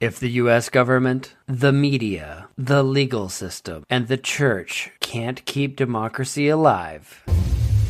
[0.00, 6.48] If the US government, the media, the legal system, and the church can't keep democracy
[6.48, 7.22] alive,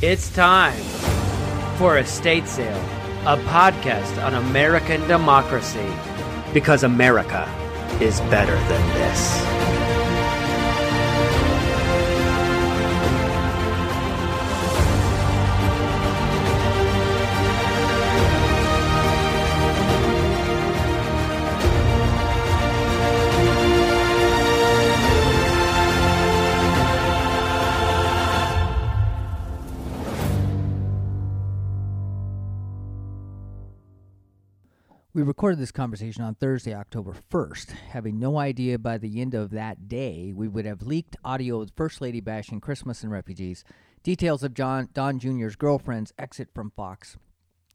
[0.02, 0.82] it's time
[1.78, 2.84] for Estate Sale,
[3.26, 5.86] a podcast on American democracy.
[6.52, 7.46] Because America
[8.00, 9.79] is better than this.
[35.12, 39.50] We recorded this conversation on Thursday, October 1st, having no idea by the end of
[39.50, 43.64] that day we would have leaked audio of First Lady bashing Christmas and refugees,
[44.04, 47.16] details of John Don Jr.'s girlfriend's exit from Fox,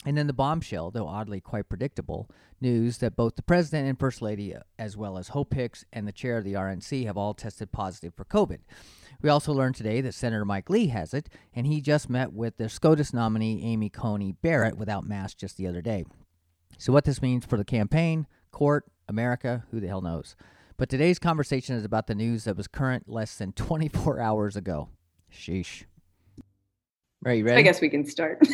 [0.06, 2.30] and then the bombshell, though oddly quite predictable,
[2.62, 6.14] news that both the President and First Lady, as well as Hope Hicks and the
[6.14, 8.60] chair of the RNC, have all tested positive for COVID.
[9.22, 12.56] We also learned today that Senator Mike Lee has it, and he just met with
[12.56, 16.06] the SCOTUS nominee Amy Coney Barrett without masks just the other day.
[16.78, 20.36] So, what this means for the campaign, court, America, who the hell knows?
[20.78, 24.90] But today's conversation is about the news that was current less than 24 hours ago.
[25.32, 25.84] Sheesh.
[27.26, 27.60] Are you ready?
[27.60, 28.40] I guess we can start.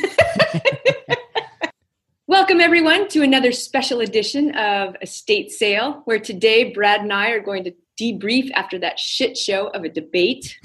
[2.27, 7.41] Welcome, everyone, to another special edition of Estate Sale, where today Brad and I are
[7.41, 10.57] going to debrief after that shit show of a debate.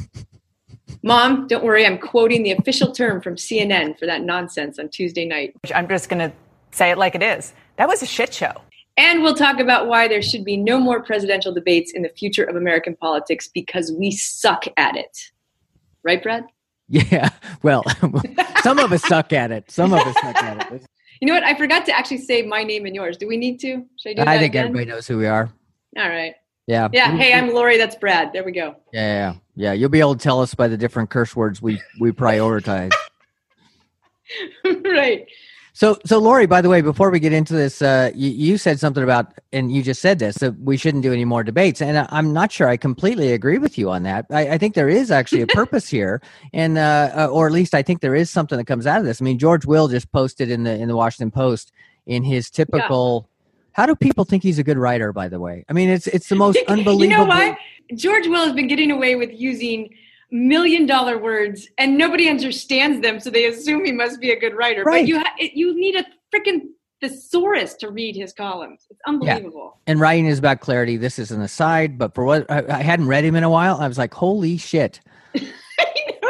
[1.02, 5.24] Mom, don't worry, I'm quoting the official term from CNN for that nonsense on Tuesday
[5.24, 5.54] night.
[5.74, 6.36] I'm just going to
[6.76, 7.52] say it like it is.
[7.76, 8.52] That was a shit show.
[8.96, 12.44] And we'll talk about why there should be no more presidential debates in the future
[12.44, 15.30] of American politics because we suck at it.
[16.02, 16.44] Right, Brad?
[16.88, 17.30] Yeah.
[17.62, 17.82] Well,
[18.62, 19.70] some of us suck at it.
[19.70, 20.82] Some of us suck at it.
[21.20, 21.44] You know what?
[21.44, 23.16] I forgot to actually say my name and yours.
[23.16, 23.82] Do we need to?
[23.96, 24.28] Should I do that?
[24.28, 24.66] I think again?
[24.66, 25.50] everybody knows who we are.
[25.96, 26.34] All right.
[26.66, 26.88] Yeah.
[26.92, 27.16] Yeah.
[27.16, 27.78] Hey, I'm Lori.
[27.78, 28.34] That's Brad.
[28.34, 28.76] There we go.
[28.92, 29.72] Yeah, yeah, yeah.
[29.72, 32.92] You'll be able to tell us by the different curse words we we prioritize.
[34.84, 35.26] right.
[35.76, 38.80] So, so Lori, by the way, before we get into this, uh, you, you said
[38.80, 41.82] something about, and you just said this, that we shouldn't do any more debates.
[41.82, 44.24] And I, I'm not sure I completely agree with you on that.
[44.30, 46.22] I, I think there is actually a purpose here,
[46.54, 49.04] and uh, uh, or at least I think there is something that comes out of
[49.04, 49.20] this.
[49.20, 51.72] I mean, George Will just posted in the in the Washington Post
[52.06, 53.28] in his typical.
[53.72, 55.12] How do people think he's a good writer?
[55.12, 57.02] By the way, I mean it's it's the most unbelievable.
[57.02, 57.58] you know what?
[57.94, 59.90] George Will has been getting away with using
[60.30, 64.54] million dollar words and nobody understands them so they assume he must be a good
[64.54, 65.02] writer Right.
[65.02, 66.04] but you ha- you need a
[66.34, 66.62] freaking
[67.00, 70.96] thesaurus to read his columns it's unbelievable and writing is about clarity.
[70.96, 73.76] This is an aside, but for what I, I hadn't read him in a while,
[73.80, 75.00] I was like, holy shit.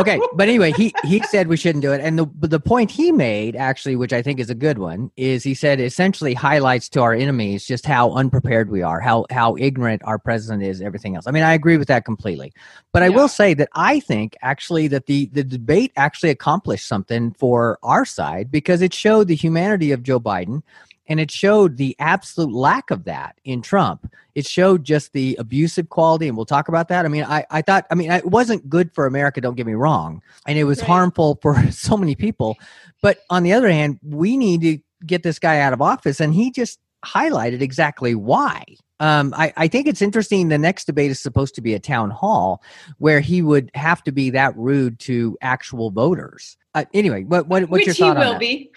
[0.01, 3.13] okay, but anyway, he he said we shouldn't do it, and the the point he
[3.13, 7.01] made actually, which I think is a good one, is he said essentially highlights to
[7.01, 11.27] our enemies just how unprepared we are, how how ignorant our president is, everything else.
[11.27, 12.53] I mean, I agree with that completely,
[12.93, 13.17] but I Yeah.
[13.17, 18.05] will say that I think actually that the the debate actually accomplished something for our
[18.05, 20.63] side because it showed the humanity of Joe Biden.
[21.09, 24.13] And it showed the absolute lack of that in Trump.
[24.35, 27.05] It showed just the abusive quality, and we'll talk about that.
[27.05, 29.75] I mean, I, I thought, I mean, it wasn't good for America, don't get me
[29.75, 30.21] wrong.
[30.47, 30.87] And it was Right.
[30.89, 32.57] harmful for so many people.
[33.03, 36.21] But on the other hand, we need to get this guy out of office.
[36.21, 38.65] And he just highlighted exactly why.
[38.99, 40.49] Um, I, I think it's interesting.
[40.49, 42.63] The next debate is supposed to be a town hall
[42.99, 46.57] where he would have to be that rude to actual voters.
[46.75, 48.41] Uh, anyway, what, what, what's which your he thought on will that?
[48.41, 48.71] be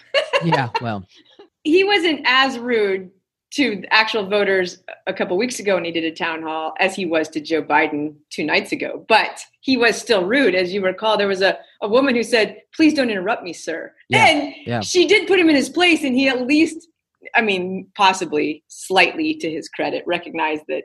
[0.44, 1.06] Yeah, well,
[1.64, 3.10] he wasn't as rude
[3.52, 4.78] to actual voters
[5.08, 7.62] a couple weeks ago when he did a town hall as he was to Joe
[7.62, 9.04] Biden two nights ago.
[9.08, 10.54] But he was still rude.
[10.54, 13.92] As you recall, there was a, a woman who said, Please don't interrupt me, sir.
[14.08, 14.80] Yeah, and yeah.
[14.80, 16.86] she did put him in his place, and he at least,
[17.34, 20.84] I mean, possibly slightly to his credit, recognized that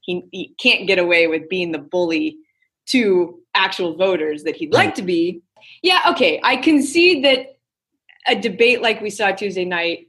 [0.00, 2.38] he, he can't get away with being the bully
[2.86, 4.94] to actual voters that he'd like Right.
[4.96, 5.42] to be.
[5.82, 6.40] Yeah, okay.
[6.42, 7.58] I concede that
[8.26, 10.08] a debate like we saw Tuesday night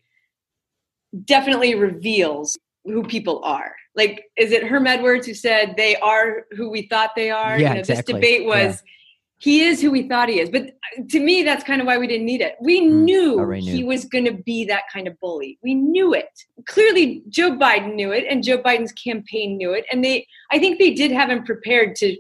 [1.26, 3.74] definitely reveals who people are.
[3.96, 7.60] Like, is it Herm Edwards who said they are who we thought they are?
[7.60, 8.14] Yeah, you know, exactly.
[8.14, 8.84] This debate was
[9.38, 10.50] he is who we thought he is.
[10.50, 12.56] But uh, to me, that's kind of why we didn't need it.
[12.62, 13.62] We Mm, knew knew.
[13.62, 15.58] he was going to be that kind of bully.
[15.64, 16.30] We knew it.
[16.68, 20.28] Clearly, Joe Biden knew it, and Joe Biden's campaign knew it, and they.
[20.52, 22.16] I think they did have him prepared to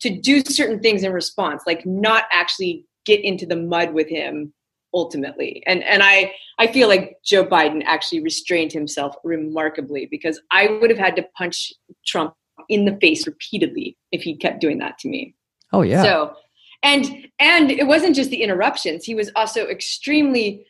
[0.00, 4.52] to do certain things in response, like not actually get into the mud with him
[4.94, 5.62] ultimately.
[5.66, 10.90] And and I I feel like Joe Biden actually restrained himself remarkably because I would
[10.90, 11.72] have had to punch
[12.06, 12.34] Trump
[12.68, 15.34] in the face repeatedly if he kept doing that to me.
[15.72, 16.34] oh yeah, So
[16.82, 20.64] and and it wasn't just the interruptions, he was also extremely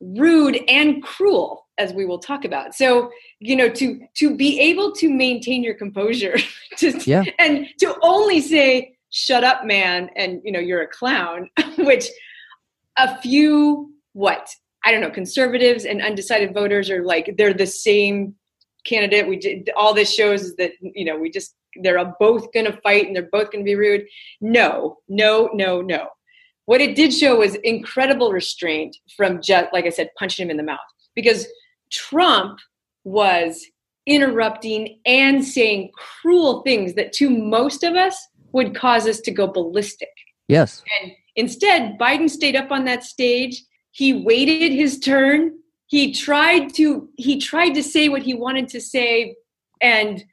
[0.00, 2.74] rude and cruel as we will talk about.
[2.74, 3.10] So,
[3.40, 6.36] you know, to to be able to maintain your composure
[6.78, 7.24] to, Yeah.
[7.38, 11.48] and to only say shut up man and you know you're a clown
[11.78, 12.06] which
[12.96, 14.48] a few what?
[14.84, 18.34] I don't know conservatives and undecided voters are like they're the same
[18.84, 19.28] candidate.
[19.28, 22.80] We did all this shows is that you know we just they're both going to
[22.82, 24.06] fight and they're both going to be rude.
[24.40, 26.08] No no no no.
[26.66, 30.56] What it did show was incredible restraint from just like i said punching him in
[30.56, 30.78] the mouth.
[31.14, 31.46] Because
[31.90, 32.58] trump
[33.04, 33.64] was
[34.06, 38.16] interrupting and saying cruel things that to most of us
[38.52, 40.10] would cause us to go ballistic.
[40.48, 40.82] Yes.
[41.00, 43.62] and instead, Biden stayed up on that stage.
[43.92, 45.52] He waited his turn.
[45.86, 49.36] He tried to he tried to say what he wanted to say,
[49.80, 50.24] and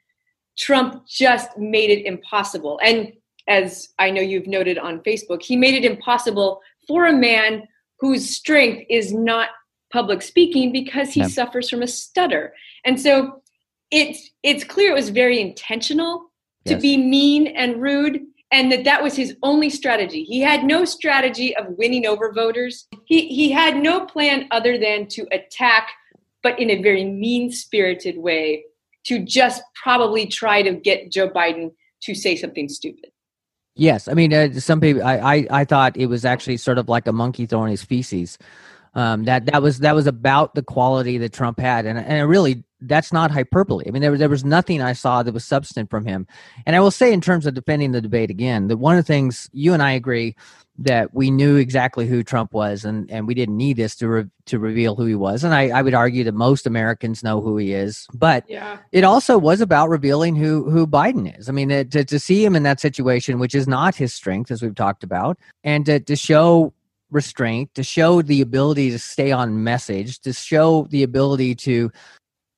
[0.58, 2.80] Trump just made it impossible.
[2.82, 3.12] And
[3.48, 7.66] as I know you've noted on Facebook, he made it impossible for a man
[8.00, 9.48] whose strength is not
[9.92, 11.28] public speaking because he Yeah.
[11.28, 12.54] suffers from a stutter.
[12.84, 13.42] And so
[13.90, 16.32] it's it's clear it was very intentional
[16.64, 16.82] to Yes.
[16.82, 20.22] be mean and rude and that that was his only strategy.
[20.22, 22.86] He had no strategy of winning over voters.
[23.06, 25.88] He he had no plan other than to attack
[26.42, 28.64] but in a very mean-spirited way
[29.04, 31.70] to just probably try to get Joe Biden
[32.02, 33.10] to say something stupid.
[33.74, 35.02] Yes, I mean, uh, some people.
[35.02, 38.36] I, I I thought it was actually sort of like a monkey throwing his feces.
[38.94, 42.24] Um, that that was that was about the quality that Trump had, and and it
[42.24, 43.84] really that's not hyperbole.
[43.86, 46.26] I mean, there was there was nothing I saw that was substantive from him.
[46.66, 49.12] And I will say, in terms of defending the debate again, that one of the
[49.12, 50.34] things you and I agree
[50.78, 54.30] that we knew exactly who Trump was, and and we didn't need this to re-
[54.46, 55.44] to reveal who he was.
[55.44, 58.78] And I I would argue that most Americans know who he is, but Yeah.
[58.90, 61.48] it also was about revealing who who Biden is.
[61.48, 64.50] I mean, uh, to to see him in that situation, which is not his strength,
[64.50, 66.72] as we've talked about, and to, to show
[67.10, 71.92] restraint, to show the ability to stay on message, to show the ability to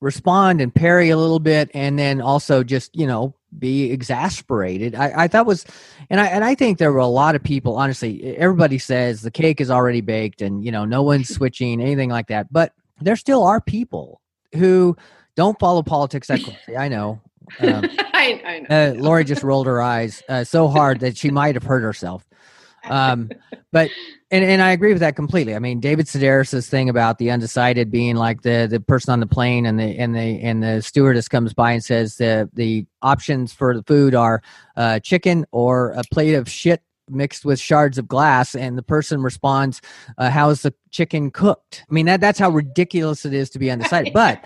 [0.04, 4.94] respond and parry a little bit, and then also just you know be exasperated.
[4.94, 5.64] I, I thought was,
[6.10, 7.76] and I and I think there were a lot of people.
[7.76, 12.10] Honestly, everybody says the cake is already baked, and you know no one's switching anything
[12.10, 12.52] like that.
[12.52, 14.20] But there still are people
[14.54, 14.96] who
[15.36, 16.76] don't follow politics that closely.
[16.76, 17.20] I know.
[17.58, 18.66] Um, I, I know.
[18.70, 22.24] uh, Lori just rolled her eyes uh, so hard that she might have hurt herself.
[22.88, 23.30] Um,
[23.72, 23.90] but
[24.30, 25.54] and, and I agree with that completely.
[25.54, 29.26] I mean, David Sedaris's thing about the undecided being like the the person on the
[29.26, 33.52] plane and the and the and the stewardess comes by and says the the options
[33.52, 34.42] for the food are
[34.76, 39.22] uh, chicken or a plate of shit mixed with shards of glass and the person
[39.22, 39.82] responds
[40.16, 43.70] uh, how's the chicken cooked i mean that that's how ridiculous it is to be
[43.70, 44.42] undecided but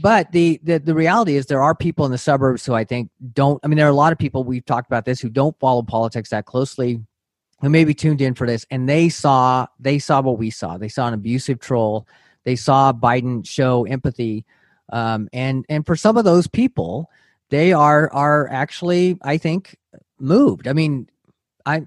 [0.00, 3.10] but the, the the reality is there are people in the suburbs who I think
[3.32, 3.58] don't.
[3.64, 5.82] I mean, there are a lot of people we've talked about this who don't follow
[5.82, 7.00] politics that closely,
[7.60, 10.76] who maybe tuned in for this, and they saw they saw what we saw.
[10.76, 12.06] They saw an abusive troll.
[12.44, 14.44] They saw Biden show empathy,
[14.92, 17.10] um, and and for some of those people,
[17.50, 19.76] they are are actually I think
[20.18, 20.68] moved.
[20.68, 21.08] I mean,
[21.64, 21.86] I.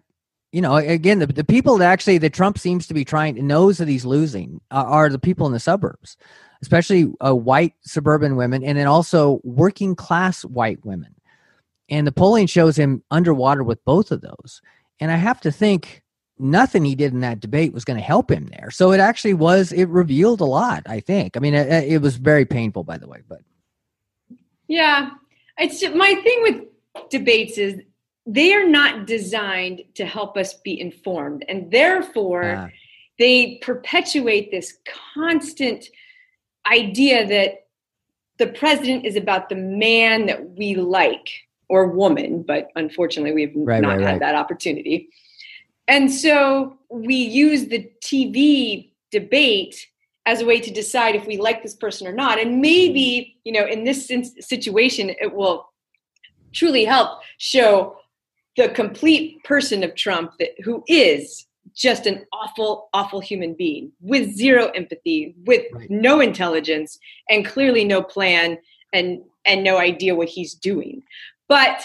[0.51, 3.43] You know, again, the, the people that actually that Trump seems to be trying to
[3.43, 6.17] knows that he's losing are, are the people in the suburbs
[6.61, 11.15] especially uh, white suburban women, and then also working class white women.
[11.89, 14.61] And the polling shows him underwater with both of those.
[14.99, 16.01] And I have to think
[16.37, 18.71] nothing he did in that debate was going to help him there.
[18.71, 21.35] So it actually was, it revealed a lot, I think.
[21.35, 23.41] I mean, it, it was very painful, by the way, but.
[24.67, 25.11] Yeah,
[25.57, 27.81] it's my thing with debates is
[28.25, 32.67] they are not designed to help us be informed, and therefore uh,
[33.17, 34.77] they perpetuate this
[35.13, 35.85] constant
[36.71, 37.65] idea that
[38.37, 41.29] the president is about the man that we like
[41.69, 44.19] or woman, but unfortunately we've Right, not right, had right.
[44.19, 45.09] that opportunity.
[45.87, 49.87] And so we use the TV debate
[50.25, 52.39] as a way to decide if we like this person or not.
[52.39, 53.39] And maybe, mm-hmm.
[53.45, 55.69] you know, in this situation, it will
[56.53, 57.97] truly help show
[58.57, 64.35] the complete person of Trump that who is just an awful, awful human being with
[64.35, 65.89] zero empathy, with Right.
[65.89, 66.99] no intelligence,
[67.29, 68.57] and clearly no plan
[68.93, 71.01] and and no idea what he's doing.
[71.49, 71.83] But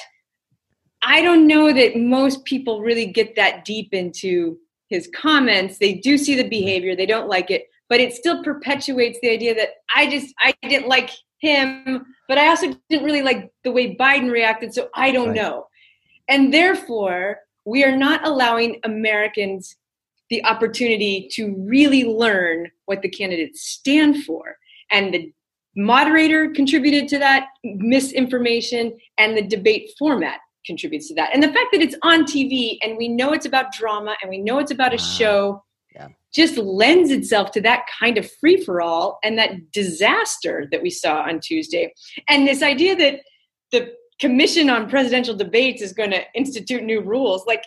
[1.02, 5.78] I don't know that most people really get that deep into his comments.
[5.78, 6.50] They do see the mm-hmm.
[6.50, 10.54] behavior, they don't like it, but it still perpetuates the idea that I just I
[10.62, 15.10] didn't like him, but I also didn't really like the way Biden reacted, so I
[15.10, 15.36] don't Right.
[15.36, 15.66] know.
[16.28, 19.76] And therefore, we are not allowing Americans
[20.30, 24.56] the opportunity to really learn what the candidates stand for.
[24.90, 25.32] And the
[25.76, 31.30] moderator contributed to that misinformation, and the debate format contributes to that.
[31.34, 34.38] And the fact that it's on TV and we know it's about drama and we
[34.38, 35.02] know it's about a Wow.
[35.18, 35.64] show
[35.94, 36.08] Yeah.
[36.34, 40.90] just lends itself to that kind of free for all and that disaster that we
[40.90, 41.92] saw on Tuesday.
[42.28, 43.20] And this idea that
[43.72, 47.64] the Commission on Presidential Debates is going to institute new rules, like,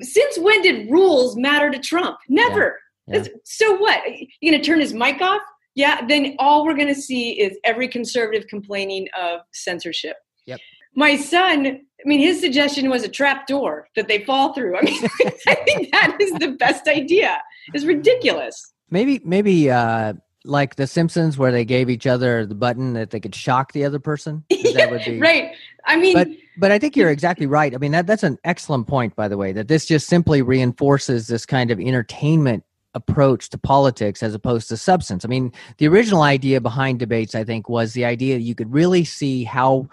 [0.00, 2.16] since when did rules matter to Trump?
[2.28, 2.80] Never.
[3.06, 3.18] Yeah.
[3.18, 3.24] Yeah.
[3.44, 4.00] So what?
[4.40, 5.42] you're going to turn his mic off?
[5.74, 10.16] Yeah, then all we're going to see is every conservative complaining of censorship.
[10.46, 10.60] Yep.
[10.94, 14.76] My son, I mean, his suggestion was a trap door that they fall through.
[14.76, 15.02] I mean,
[15.48, 17.42] I think that is the best idea.
[17.72, 18.72] It's ridiculous.
[18.90, 20.14] Maybe, maybe uh,
[20.44, 23.84] like The Simpsons, where they gave each other the button that they could shock the
[23.84, 24.44] other person.
[24.50, 25.52] that would be right.
[25.86, 27.74] I mean, but but I think you're exactly right.
[27.74, 29.52] I mean, that that's an excellent point, by the way.
[29.52, 34.76] That this just simply reinforces this kind of entertainment approach to politics as opposed to
[34.76, 35.24] substance.
[35.24, 38.72] I mean, the original idea behind debates, I think, was the idea that you could
[38.72, 39.88] really see how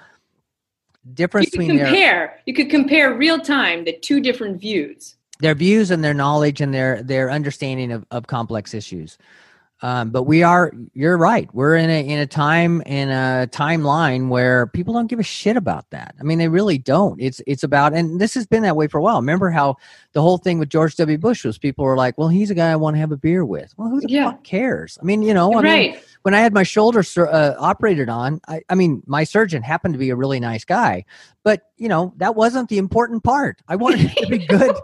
[1.14, 5.16] difference you could between compare their, you could compare real time the two different views
[5.40, 9.18] their views and their knowledge and their their understanding of, of complex issues
[9.84, 11.50] um, but we are, you're right.
[11.54, 15.58] We're in a in a time in a timeline where people don't give a shit
[15.58, 16.14] about that.
[16.20, 17.20] I mean, they really don't.
[17.20, 19.16] It's it's about, and this has been that way for a while.
[19.16, 19.78] Remember how
[20.14, 21.18] the whole thing with George W.
[21.18, 23.44] Bush was people were like, "Well, he's a guy I want to have a beer
[23.44, 24.32] with." Well, who the yeah.
[24.32, 25.00] fuck cares?
[25.02, 25.92] I mean, you know, I right.
[25.94, 29.96] mean, when I had my shoulder uh, operated on, I, I mean, my surgeon happened
[29.96, 31.06] to be a really nice guy,
[31.44, 33.62] but you know, that wasn't the important part.
[33.68, 34.76] I wanted it to be good.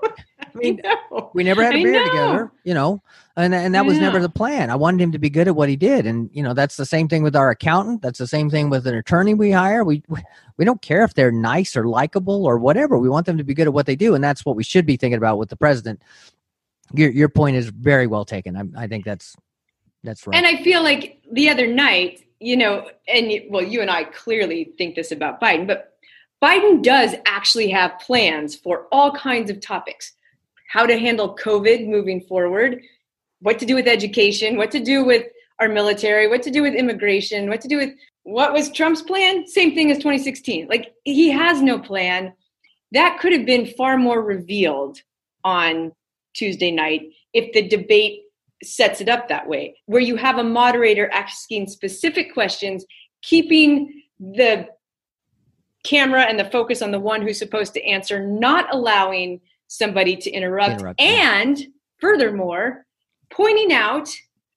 [0.58, 0.82] I mean,
[1.34, 3.02] we never had a beer together, you know,
[3.36, 4.70] and and that was never the plan.
[4.70, 6.86] I wanted him to be good at what he did, and you know, that's the
[6.86, 8.02] same thing with our accountant.
[8.02, 9.84] That's the same thing with an attorney we hire.
[9.84, 10.04] We
[10.58, 12.98] we don't care if they're nice or likable or whatever.
[12.98, 14.86] We want them to be good at what they do, and that's what we should
[14.86, 16.02] be thinking about with the president.
[16.94, 18.56] Your your point is very well taken.
[18.56, 19.36] I, I think that's
[20.04, 20.36] that's right.
[20.36, 24.74] And I feel like the other night, you know, and well, you and I clearly
[24.78, 25.98] think this about Biden, but
[26.42, 30.14] Biden does actually have plans for all kinds of topics
[30.68, 32.82] how to handle COVID moving forward,
[33.42, 35.26] what to do with education, what to do with
[35.60, 37.92] our military, what to do with immigration, what to do with
[38.24, 39.48] what was Trump's plan?
[39.48, 40.68] Same thing as 2016.
[40.68, 42.34] Like he has no plan.
[42.92, 45.02] That could have been far more revealed
[45.44, 45.94] on
[46.34, 48.24] Tuesday night if the debate
[48.64, 52.86] sets it up that way, where you have a moderator asking specific questions,
[53.22, 54.68] keeping the
[55.86, 60.32] camera and the focus on the one who's supposed to answer, not allowing somebody to
[60.32, 61.68] interrupt, interrupt and
[62.00, 62.86] furthermore
[63.30, 64.10] pointing out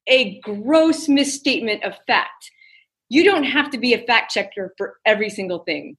[0.06, 2.50] a gross misstatement of fact.
[3.08, 5.96] You don't have to be a fact checker for every single thing.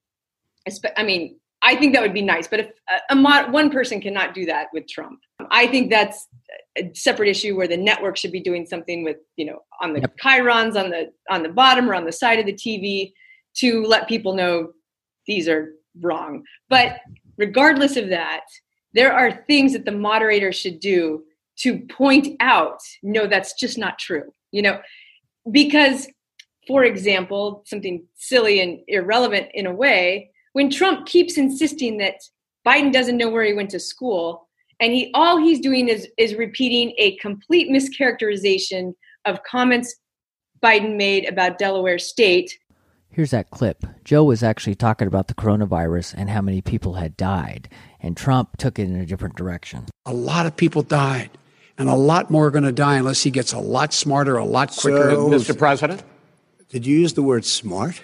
[0.96, 4.00] I mean i think that would be nice but if uh, a, a one person
[4.00, 5.20] cannot do that with trump.
[5.50, 6.26] I think that's
[6.76, 10.00] a separate issue where the network should be doing something with you know on the
[10.00, 10.16] yep.
[10.18, 13.12] chyrons on the on the bottom or on the side of the tv
[13.56, 14.72] to let people know
[15.26, 16.44] these are wrong.
[16.68, 17.00] But
[17.36, 18.44] regardless of that
[18.94, 21.22] there are things that the moderator should do
[21.58, 24.78] to point out no that's just not true you know?
[25.50, 26.06] Because
[26.68, 32.14] for example something silly and irrelevant in a way when trump keeps insisting that
[32.64, 36.36] biden doesn't know where he went to school and he all he's doing is is
[36.36, 38.94] repeating a complete mischaracterization
[39.24, 39.96] of comments
[40.62, 42.56] biden made about delaware state
[43.12, 43.84] Here's that clip.
[44.04, 47.68] Joe was actually talking about the coronavirus and how many people had died,
[48.00, 49.86] and Trump took it in a different direction.
[50.06, 51.30] A lot of people died,
[51.76, 54.44] and a lot more are going to die unless he gets a lot smarter, a
[54.46, 55.10] lot quicker.
[55.10, 55.56] So, Mr.
[55.56, 56.02] President?
[56.70, 58.02] Did you use the word smart?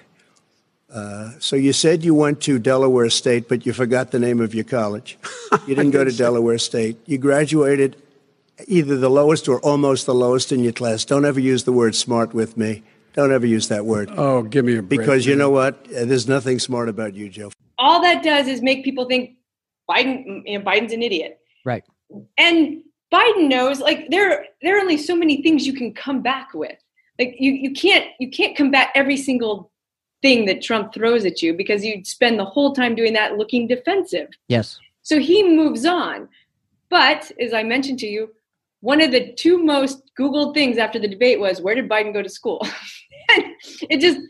[0.93, 4.55] Uh, so you said you went to Delaware State, but you forgot the name of
[4.55, 5.19] your college.
[5.67, 6.99] You didn't go to Delaware State.
[7.07, 7.97] You graduated
[8.67, 11.05] either the lowest or almost the lowest in your class.
[11.07, 12.83] Don't ever use the word smart with me.
[13.19, 14.13] Don't ever use that word.
[14.17, 15.01] Oh, give me a break.
[15.01, 15.75] Because you know what?
[15.87, 17.51] Uh, there's nothing smart about you, Joe.
[17.77, 19.39] All that does is make people think
[19.91, 21.41] Biden, you know, Biden's an idiot.
[21.65, 21.83] Right.
[22.39, 22.81] And
[23.13, 26.79] Biden knows like there there are only so many things you can come back with.
[27.19, 29.73] Like you you can't you can't combat every single
[30.23, 33.67] thing that Trump throws at you because you'd spend the whole time doing that looking
[33.67, 34.29] defensive.
[34.47, 34.79] Yes.
[35.03, 36.29] So he moves on.
[36.89, 38.31] But as I mentioned to you,
[38.79, 42.23] one of the two most googled things after the debate was where did Biden go
[42.23, 42.65] to school?
[43.29, 44.21] it just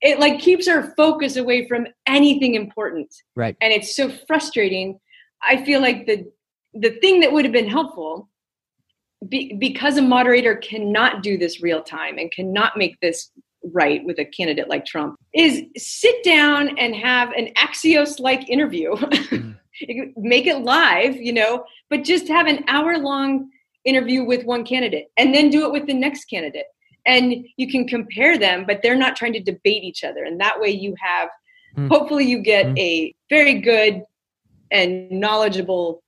[0.00, 3.14] it like keeps our focus away from anything important.
[3.34, 3.56] Right.
[3.60, 5.00] And it's so frustrating.
[5.42, 6.30] I feel like the
[6.74, 8.28] the thing that would have been helpful
[9.28, 13.30] be, because a moderator cannot do this real time and cannot make this
[13.72, 18.94] right with a candidate like trump is sit down and have an axios like interview.
[19.82, 20.12] Mm.
[20.16, 23.50] make it live you know but just have an hour long
[23.84, 26.66] interview with one candidate and then do it with the next candidate
[27.06, 30.60] and you can compare them but they're not trying to debate each other and that
[30.60, 31.28] way you have
[31.76, 31.88] mm.
[31.88, 32.78] hopefully you get mm.
[32.78, 34.02] a very good
[34.70, 36.02] and knowledgeable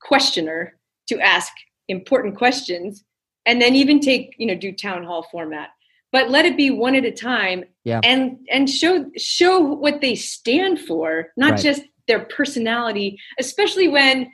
[0.00, 0.78] questioner
[1.08, 1.52] to ask
[1.88, 3.04] important questions
[3.46, 5.70] and then even take you know do town hall format
[6.12, 8.00] but let it be one at a time Yeah.
[8.04, 11.60] and and show show what they stand for not Right.
[11.60, 14.30] just their personality especially when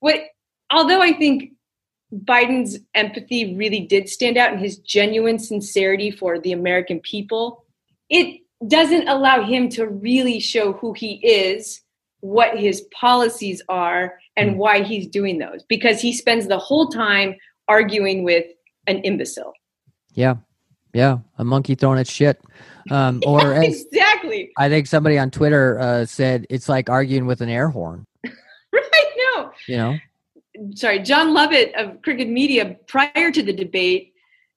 [0.00, 0.20] what
[0.70, 1.52] although i think
[2.12, 7.64] biden's empathy really did stand out and his genuine sincerity for the american people
[8.08, 11.80] it doesn't allow him to really show who he is
[12.20, 17.34] what his policies are and why he's doing those because he spends the whole time
[17.68, 18.44] arguing with
[18.86, 19.54] an imbecile
[20.14, 20.36] Yeah.
[20.92, 21.18] Yeah.
[21.38, 22.40] A monkey throwing its shit.
[22.90, 27.48] Um, or exactly I think somebody on Twitter uh, said, it's like arguing with an
[27.48, 28.04] air horn.
[28.24, 29.98] right no You know?
[30.74, 34.12] Sorry jon lovett of crooked media prior to the debate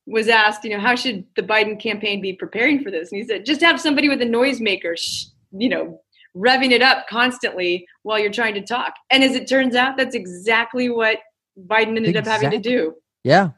[0.06, 3.28] was asked you know how should the biden campaign be preparing for this and he
[3.28, 6.02] said just have somebody with a noisemaker sh- you know
[6.36, 10.16] revving it up constantly while you're trying to talk and as it turns out that's
[10.16, 11.20] exactly what
[11.68, 12.94] biden ended up having to do
[13.24, 13.52] Yeah.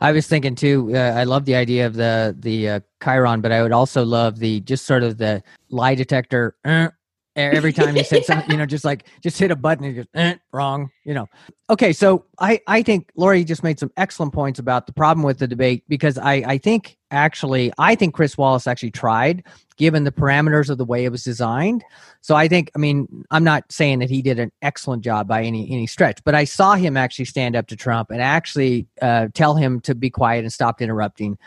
[0.00, 0.90] I was thinking too.
[0.94, 4.38] Uh, I love the idea of the the uh, chyron, but I would also love
[4.38, 6.56] the just sort of the lie detector.
[6.64, 6.88] Uh,
[7.36, 10.08] every time he said something, you know, just like just hit a button and just
[10.14, 10.90] eh, wrong.
[11.04, 11.28] You know.
[11.70, 15.38] Okay, so I I think Lori just made some excellent points about the problem with
[15.38, 19.44] the debate because I I think actually I think Chris Wallace actually tried
[19.76, 21.84] given the parameters of the way it was designed.
[22.20, 25.42] So I think I mean I'm not saying that he did an excellent job by
[25.42, 29.28] any any stretch, but I saw him actually stand up to Trump and actually uh,
[29.34, 31.38] tell him to be quiet and stop interrupting.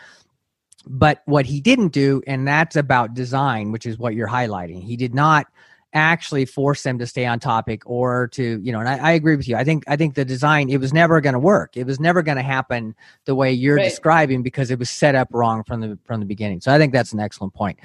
[0.86, 4.82] But what he didn't do, and that's about design, which is what you're highlighting.
[4.82, 5.46] He did not
[5.94, 9.36] actually force them to stay on topic or to you know and I, I agree
[9.36, 11.84] with you i think i think the design it was never going to work it
[11.86, 13.84] was never going to happen the way you're Right.
[13.88, 16.92] describing because it was set up wrong from the from the beginning so i think
[16.92, 17.78] that's an excellent point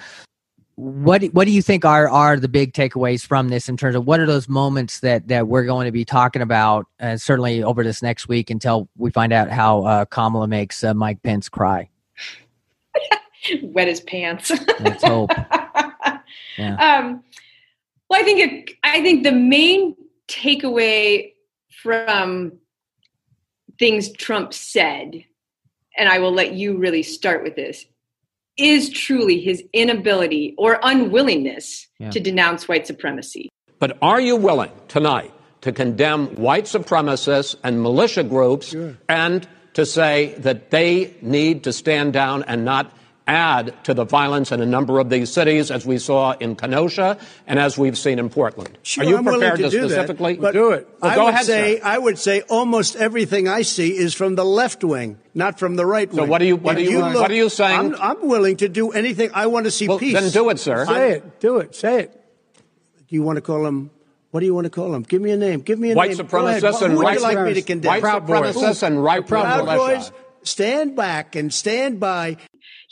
[0.75, 3.95] what do- what do you think are are the big takeaways from this in terms
[3.95, 7.63] of what are those moments that that we're going to be talking about uh, certainly
[7.63, 11.48] over this next week until we find out how uh, Kamala makes uh, Mike Pence
[11.48, 11.88] cry.
[13.62, 15.29] wet his pants Let's hope.
[16.57, 16.75] Yeah.
[17.00, 17.24] Um,
[18.13, 18.39] well, I think
[18.70, 19.96] it, I think the main
[20.27, 21.34] takeaway
[21.82, 22.54] from
[23.80, 25.23] things Trump said,
[25.97, 27.86] and I will let you really start with this,
[28.56, 32.12] is truly his inability or unwillingness Yeah.
[32.12, 33.49] to denounce white supremacy.
[33.80, 38.76] But are you willing tonight to condemn white supremacists and militia groups
[39.10, 44.51] and to say that they need to stand down and not add to the violence
[44.51, 48.19] in a number of these cities, as we saw in Kenosha and as we've seen
[48.19, 48.77] in Portland?
[48.83, 50.88] Sure, are you I'm prepared to, to, do specifically that, but do it?
[51.01, 51.86] Well, I go would ahead, say sir.
[51.86, 55.86] I would say almost everything I see is from the left wing, not from the
[55.86, 56.17] right wing.
[56.17, 57.95] So what are you- what are you- what are you saying?
[57.95, 59.29] I'm, I'm willing to do anything.
[59.33, 60.13] I want to see Well, peace.
[60.19, 60.86] then do it, sir.
[60.86, 61.39] Say it.
[61.39, 61.75] Do it.
[61.75, 62.12] Say it.
[63.07, 63.89] Do you want to call him?
[64.31, 65.03] What do you want to call him?
[65.03, 65.59] Give me a name.
[65.62, 66.25] Give me a White name.
[66.25, 66.63] Go ahead.
[66.63, 67.89] supremacists Who and would right you like me to condemn?
[67.89, 68.55] White Proud Boys.
[68.55, 69.77] supremacists and right Proud militia.
[69.77, 72.38] Boys, stand back and stand by.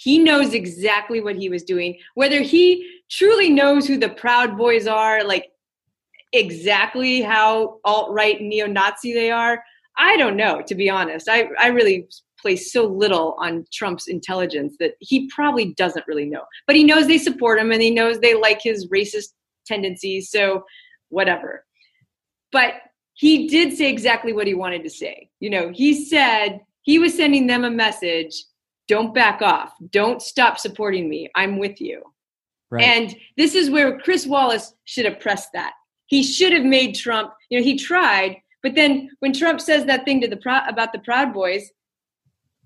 [0.01, 1.95] He knows exactly what he was doing.
[2.15, 5.51] Whether he truly knows who the Proud Boys are, like
[6.33, 9.63] exactly how alt right neo Nazi they are,
[9.99, 11.29] I don't know, to be honest.
[11.29, 12.07] I, I really
[12.41, 16.45] place so little on Trump's intelligence that he probably doesn't really know.
[16.65, 19.33] But he knows they support him and he knows they like his racist
[19.67, 20.31] tendencies.
[20.31, 20.63] So,
[21.09, 21.63] whatever.
[22.51, 22.73] But
[23.13, 25.29] he did say exactly what he wanted to say.
[25.39, 28.33] You know, he said he was sending them a message
[28.91, 31.29] don't back off, don't stop supporting me.
[31.33, 32.03] I'm with you.
[32.69, 32.83] Right.
[32.83, 35.71] And this is where Chris Wallace should have pressed that.
[36.07, 40.03] He should have made Trump, you know, he tried, but then when Trump says that
[40.03, 41.71] thing to the Prou- about the Proud Boys,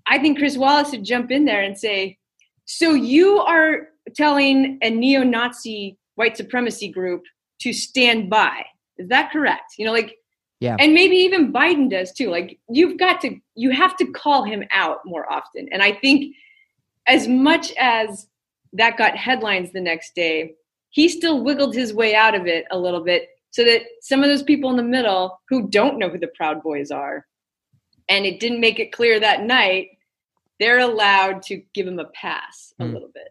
[0.08, 2.18] I think Chris Wallace should jump in there and say,
[2.64, 7.22] "So you are telling a neo-Nazi white supremacy group
[7.60, 8.64] to stand by?
[8.98, 9.74] Is that correct?
[9.78, 10.16] You know, like,
[10.60, 10.76] Yeah.
[10.80, 12.30] and maybe even Biden does too.
[12.30, 15.68] Like, you've got to, you have to call him out more often.
[15.70, 16.34] And I think,
[17.06, 18.26] as much as
[18.72, 20.54] that got headlines the next day,
[20.90, 24.28] he still wiggled his way out of it a little bit so that some of
[24.28, 27.26] those people in the middle who don't know who the Proud Boys are,
[28.08, 29.88] and it didn't make it clear that night,
[30.58, 32.94] they're allowed to give him a pass a Hmm.
[32.94, 33.28] little bit.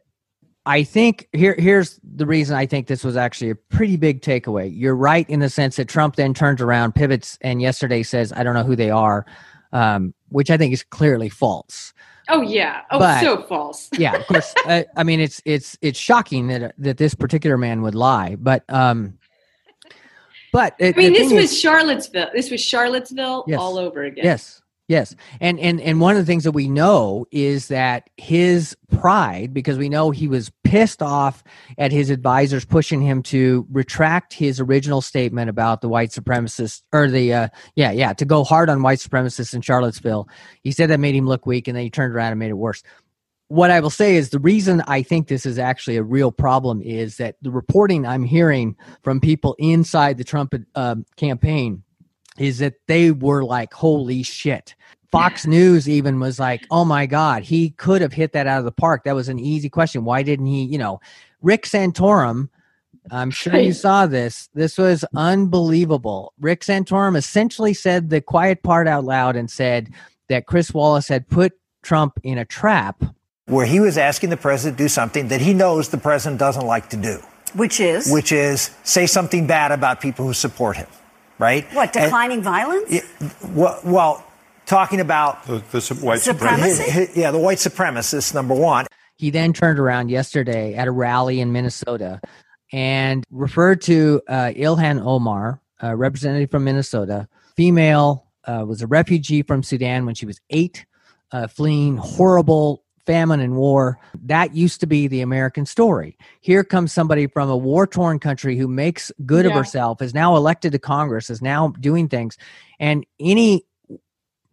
[0.68, 4.72] I think here here's the reason I think this was actually a pretty big takeaway.
[4.76, 8.44] You're right in the sense that Trump then turns around, pivots, and yesterday says, "I
[8.44, 9.26] don't know who they are,"
[9.74, 11.94] um, which I think is clearly false.
[12.30, 12.82] Oh yeah.
[12.90, 13.90] Oh, But- so false.
[14.00, 14.54] Yeah, of course.
[14.66, 18.64] uh, I mean, it's it's it's shocking that that this particular man would lie, but
[18.70, 19.20] um,
[20.52, 22.30] but it, I mean, this was is- Charlottesville.
[22.34, 23.60] This was Charlottesville Yes.
[23.60, 24.26] all over again.
[24.26, 24.62] Yes.
[24.88, 25.16] Yes.
[25.42, 29.80] And and and one of the things that we know is that his pride because
[29.80, 31.44] we know he was pissed off
[31.80, 37.10] at his advisors pushing him to retract his original statement about the white supremacists or
[37.10, 40.30] the uh, yeah yeah to go hard on white supremacists in Charlottesville.
[40.62, 42.54] He said that made him look weak, and then he turned around and made it
[42.54, 42.84] worse.
[43.48, 46.82] What I will say is the reason I think this is actually a real problem
[46.84, 51.84] is that the reporting I'm hearing from people inside the Trump uh, campaign
[52.38, 54.76] is that they were like, "Holy shit."
[55.12, 58.66] Fox News even was like, "Oh my God, he could have hit that out of
[58.66, 59.04] the park.
[59.06, 60.04] That was an easy question.
[60.04, 61.00] Why didn't he?" You know,
[61.42, 62.50] Rick Santorum.
[63.12, 64.50] I'm sure you saw this.
[64.56, 66.34] This was unbelievable.
[66.40, 69.90] Rick Santorum essentially said the quiet part out loud and said
[70.28, 73.04] that Chris Wallace had put Trump in a trap.
[73.46, 76.66] Where he was asking the president to do something that he knows the president doesn't
[76.66, 77.20] like to do.
[77.54, 78.12] Which is?
[78.12, 80.88] Which is say something bad about people who support him,
[81.40, 81.66] right?
[81.74, 82.92] What, declining and, violence?
[82.92, 83.02] Yeah,
[83.54, 84.26] well, well
[84.66, 87.10] talking about the, the white supremacy.
[87.16, 88.88] yeah, the white supremacists, number one.
[89.18, 92.20] He then turned around yesterday at a rally in Minnesota
[92.72, 99.42] and referred to uh, Ilhan Omar, a representative from Minnesota, female, uh, was a refugee
[99.42, 100.86] from Sudan when she was eight,
[101.32, 104.00] uh, fleeing horrible famine and war.
[104.24, 106.18] That used to be the American story.
[106.42, 109.52] Here comes somebody from a war torn country who makes good yeah.
[109.52, 112.38] of herself, is now elected to Congress, is now doing things.
[112.80, 113.66] And any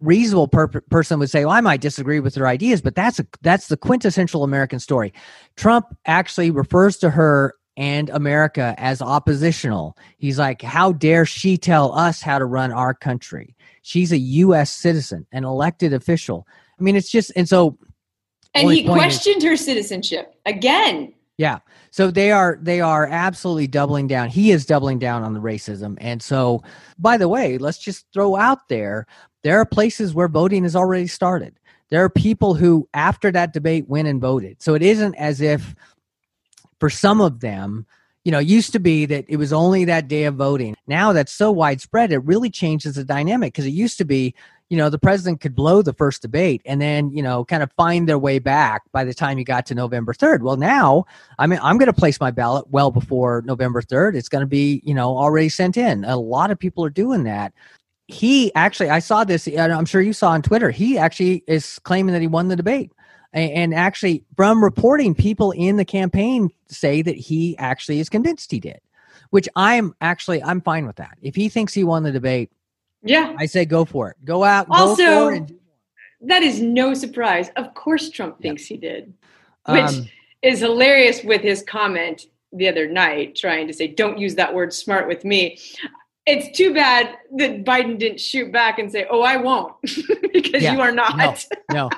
[0.02, 3.26] reasonable per- person would say, "Well, I might disagree with their ideas, but that's a
[3.42, 5.12] that's the quintessential American story."
[5.56, 9.96] Trump actually refers to her and America as oppositional.
[10.18, 13.56] He's like, "How dare she tell us how to run our country?
[13.82, 14.70] She's a U.S.
[14.70, 16.46] citizen, an elected official."
[16.78, 17.78] I mean, it's just and so.
[18.54, 21.14] And he questioned is, her citizenship again.
[21.38, 21.60] Yeah.
[21.90, 24.28] So they are they are absolutely doubling down.
[24.28, 25.96] He is doubling down on the racism.
[26.00, 26.62] And so
[26.98, 29.06] by the way, let's just throw out there
[29.42, 31.58] there are places where voting has already started.
[31.90, 34.62] There are people who, after that debate, went and voted.
[34.62, 35.74] So it isn't as if,
[36.80, 37.86] for some of them,
[38.24, 40.76] you know, used to be that it was only that day of voting.
[40.86, 44.34] Now that's so widespread, it really changes the dynamic because it used to be,
[44.72, 47.70] you know, the president could blow the first debate and then, you know, kind of
[47.72, 50.40] find their way back by the time you got to November 3rd.
[50.40, 51.04] Well, now,
[51.38, 54.16] I mean, I'm going to place my ballot well before November 3rd.
[54.16, 56.06] It's going to be, you know, already sent in.
[56.06, 57.52] A lot of people are doing that
[58.08, 62.14] he actually, I saw this, I'm sure you saw on Twitter, he actually is claiming
[62.14, 62.92] that he won the debate.
[63.34, 68.60] And actually, from reporting, people in the campaign say that he actually is convinced he
[68.60, 68.80] did,
[69.30, 71.18] which I'm actually, I'm fine with that.
[71.20, 72.50] If he thinks he won the debate,
[73.02, 74.16] yeah, I say go for it.
[74.24, 74.66] Go out.
[74.70, 75.46] Also, go
[76.22, 77.50] that is no surprise.
[77.56, 79.12] Of course, Trump thinks he did,
[79.68, 80.08] which um,
[80.42, 84.74] is hilarious with his comment the other night trying to say, don't use that word
[84.74, 85.58] smart with me
[86.26, 89.74] it's too bad that Biden didn't shoot back and say, "Oh, I won't,"
[90.32, 91.16] because yeah, you are not.
[91.16, 91.34] No,
[91.72, 91.90] no.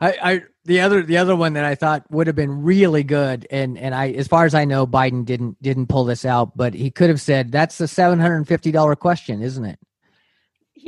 [0.00, 3.46] I, I the other the other one that I thought would have been really good,
[3.50, 6.72] and and I as far as I know, Biden didn't didn't pull this out, but
[6.72, 9.78] he could have said, "That's the seven hundred and fifty dollar question, isn't it?"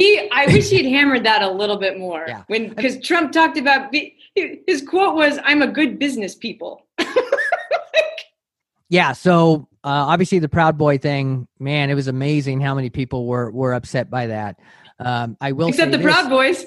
[0.00, 2.24] He, I wish he'd hammered that a little bit more.
[2.26, 2.44] Yeah.
[2.46, 3.94] When because Trump talked about
[4.34, 6.86] his quote was, "I'm a good business people."
[8.88, 9.12] yeah.
[9.12, 13.50] So uh, obviously the Proud Boy thing, man, it was amazing how many people were
[13.50, 14.58] were upset by that.
[15.00, 16.06] Um, I will except the this.
[16.10, 16.64] Proud Boys.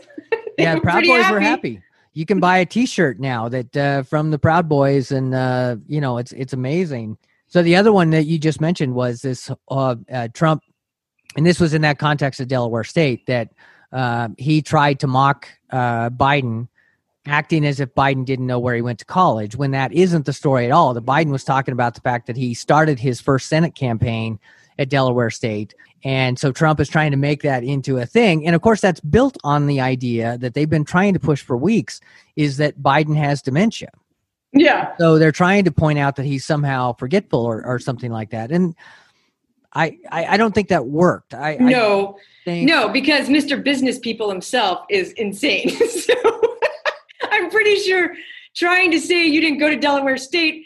[0.59, 1.33] yeah, Proud Boys happy.
[1.33, 1.81] were happy.
[2.13, 5.99] You can buy a T-shirt now that uh, from the Proud Boys, and uh, you
[5.99, 7.17] know it's it's amazing.
[7.47, 10.61] So the other one that you just mentioned was this uh, uh, Trump,
[11.35, 13.49] and this was in that context of Delaware State that
[13.91, 16.67] uh, he tried to mock Biden
[17.25, 20.33] acting as if Biden didn't know where he went to college when that isn't the
[20.33, 20.93] story at all.
[20.93, 24.39] The Biden was talking about the fact that he started his first Senate campaign
[24.77, 25.73] at Delaware State.
[26.03, 28.45] And so Trump is trying to make that into a thing.
[28.45, 31.55] And of course, that's built on the idea that they've been trying to push for
[31.55, 32.01] weeks
[32.35, 33.89] is that Biden has dementia.
[34.51, 34.91] Yeah.
[34.99, 38.51] So they're trying to point out that he's somehow forgetful or, or something like that.
[38.51, 38.75] And
[39.75, 41.33] I, I, I don't think that worked.
[41.33, 43.61] I no, I think, no, because Mr.
[43.61, 45.69] Business People himself is insane.
[45.89, 46.13] so
[47.23, 48.13] I'm pretty sure
[48.55, 50.65] trying to say you didn't go to Delaware State.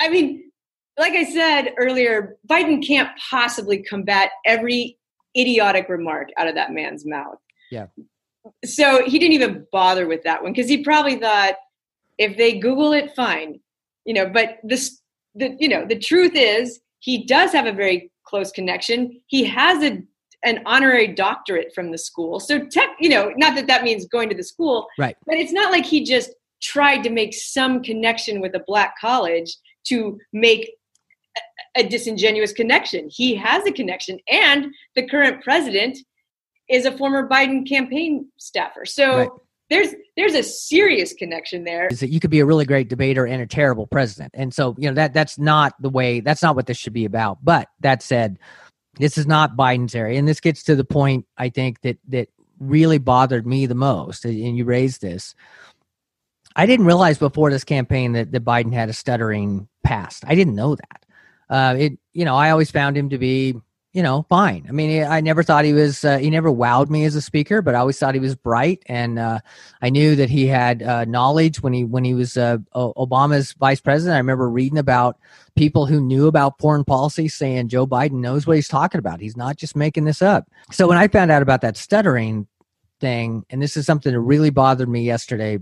[0.00, 0.50] I mean,
[0.98, 4.98] like I said earlier, Biden can't possibly combat every
[5.36, 7.38] idiotic remark out of that man's mouth.
[7.70, 7.86] Yeah.
[8.64, 11.54] So he didn't even bother with that one because he probably thought
[12.16, 13.60] if they Google it, fine.
[14.04, 15.00] You know, but this,
[15.34, 19.20] the you know, the truth is he does have a very close connection.
[19.26, 20.02] He has a
[20.44, 22.38] an honorary doctorate from the school.
[22.38, 25.16] So tech, you know, not that that means going to the school, right?
[25.26, 26.30] But it's not like he just
[26.62, 29.56] tried to make some connection with a black college
[29.88, 30.70] to make
[31.76, 33.08] a, a disingenuous connection.
[33.10, 35.98] He has a connection, and the current president
[36.68, 38.84] is a former Biden campaign staffer.
[38.84, 39.16] So.
[39.16, 39.28] Right.
[39.70, 41.88] There's there's a serious connection there.
[41.88, 44.74] Is that you could be a really great debater and a terrible president, and so
[44.78, 46.20] you know that that's not the way.
[46.20, 47.44] That's not what this should be about.
[47.44, 48.38] But that said,
[48.98, 52.28] this is not Biden's area, and this gets to the point I think that that
[52.58, 54.24] really bothered me the most.
[54.24, 55.34] And you raised this.
[56.54, 60.24] I didn't realize before this campaign that, that Biden had a stuttering past.
[60.26, 61.06] I didn't know that.
[61.48, 63.54] Uh, it, you know, I always found him to be,
[63.96, 64.66] you know, fine.
[64.68, 67.62] I mean, I never thought he was, uh, he never wowed me as a speaker,
[67.62, 68.82] but I always thought he was bright.
[68.84, 69.40] And uh,
[69.80, 73.80] I knew that he had uh, knowledge when he, when he was uh, Obama's vice
[73.80, 74.16] president.
[74.16, 75.16] I remember reading about
[75.54, 79.18] people who knew about foreign policy saying Joe Biden knows what he's talking about.
[79.18, 80.46] He's not just making this up.
[80.72, 82.46] So when I found out about that stuttering
[83.00, 85.58] thing, and this is something that really bothered me yesterday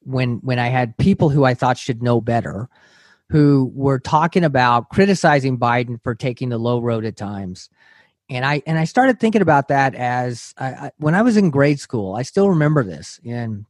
[0.00, 2.68] when when I had people who I thought should know better,
[3.34, 7.68] who were talking about criticizing Biden for taking the low road at times,
[8.30, 11.50] and I and I started thinking about that as I, I, when I was in
[11.50, 12.14] grade school.
[12.14, 13.66] I still remember this, and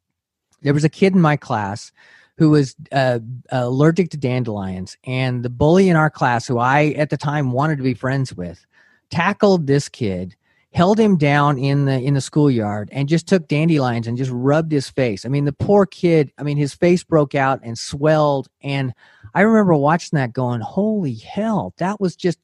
[0.61, 1.93] there was a kid in my class
[2.37, 7.09] who was uh, allergic to dandelions, and the bully in our class, who I at
[7.09, 8.67] the time wanted to be friends with,
[9.09, 10.37] tackled this kid
[10.75, 14.73] held him down in the in the schoolyard and just took dandelions and just rubbed
[14.73, 15.25] his face.
[15.25, 18.93] I mean, the poor kid, I mean, his face broke out and swelled and
[19.35, 22.39] I remember watching that going, "Holy hell, that was just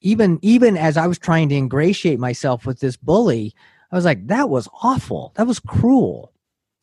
[0.00, 3.54] even even as I was trying to ingratiate myself with this bully,
[3.92, 5.32] I was like, that was awful.
[5.36, 6.32] That was cruel."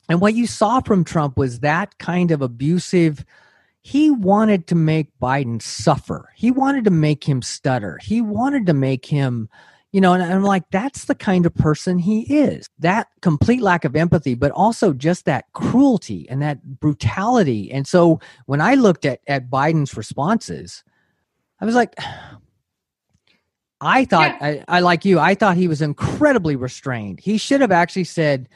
[0.08, 3.26] And what you saw from Trump was that kind of abusive
[3.82, 6.30] he wanted to make Biden suffer.
[6.34, 7.98] He wanted to make him stutter.
[8.02, 9.48] He wanted to make him
[9.92, 12.68] you know and i'm like that's the kind of person he is.
[12.78, 17.70] That complete lack of empathy but also just that cruelty and that brutality.
[17.72, 20.84] And so when i looked at at biden's responses
[21.60, 21.94] i was like
[23.80, 24.62] i thought yeah.
[24.68, 27.20] I, I like you i thought he was incredibly restrained.
[27.20, 28.48] He should have actually said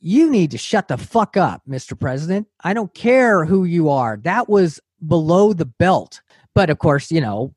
[0.00, 2.46] you need to shut the fuck up mr president.
[2.62, 4.18] I don't care who you are.
[4.22, 6.20] That was below the belt.
[6.54, 7.53] But of course you know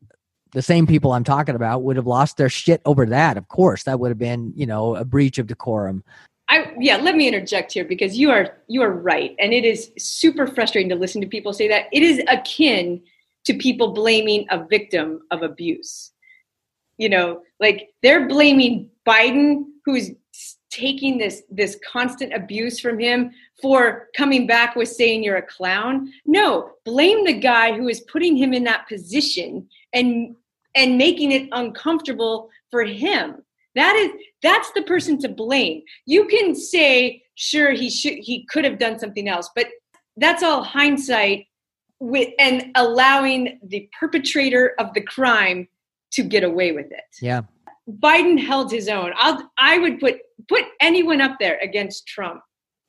[0.51, 3.37] the same people I'm talking about would have lost their shit over that.
[3.37, 6.03] Of course, that would have been, you know, a breach of decorum.
[6.49, 9.91] I yeah, let me interject here because you are you are right, and it is
[9.97, 11.85] super frustrating to listen to people say that.
[11.91, 13.01] It is akin
[13.45, 16.11] to people blaming a victim of abuse.
[16.97, 20.11] You know, like they're blaming Biden, who's
[20.69, 23.31] taking this this constant abuse from him
[23.61, 28.35] for coming back with saying you're a clown no blame the guy who is putting
[28.35, 30.35] him in that position and
[30.75, 33.43] and making it uncomfortable for him.
[33.75, 35.81] That is that's the person to blame.
[36.05, 39.67] You can say sure he should he could have done something else but
[40.17, 41.45] that's all hindsight
[41.99, 45.67] with and allowing the perpetrator of the crime
[46.11, 47.03] to get away with it.
[47.21, 47.41] Yeah.
[47.89, 49.13] Biden held his own.
[49.15, 50.17] I'll, i would put
[50.49, 52.41] put anyone up there against trump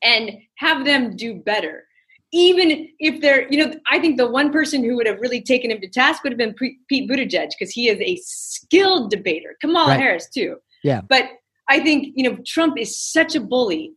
[0.02, 1.84] and have them do better
[2.32, 5.70] even if they're, you know, I think the one person who would have really taken
[5.70, 9.56] him to task would have been Pete Buttigieg because he is a skilled debater.
[9.60, 10.00] Kamala right.
[10.00, 10.56] Harris too.
[10.84, 11.00] Yeah.
[11.08, 11.24] But
[11.68, 13.94] I think you know Trump is such a bully.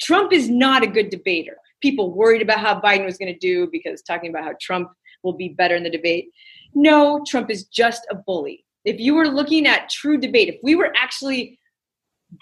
[0.00, 1.56] Trump is not a good debater.
[1.82, 4.90] People worried about how Biden was going to do because talking about how Trump
[5.22, 6.30] will be better in the debate.
[6.74, 8.64] No, Trump is just a bully.
[8.84, 11.58] If you were looking at true debate, if we were actually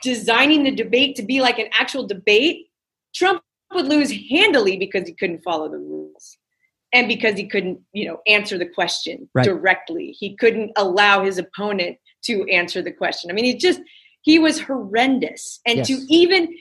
[0.03, 2.67] designing the debate to be like an actual debate,
[3.15, 6.39] Trump would lose handily because he couldn't follow the rules
[6.93, 9.45] and because he couldn't you know answer the question right.
[9.45, 10.13] directly.
[10.19, 13.31] He couldn't allow his opponent to answer the question.
[13.31, 13.81] I mean he just
[14.23, 15.61] he was horrendous.
[15.67, 15.89] And yes.
[15.89, 16.55] to even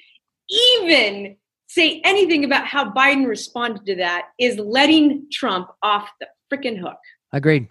[0.49, 1.37] even
[1.67, 6.99] say anything about how biden responded to that is letting trump off the freaking hook.
[7.31, 7.67] Agreed.